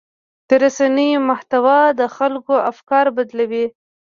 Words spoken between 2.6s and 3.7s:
افکار بدلوي.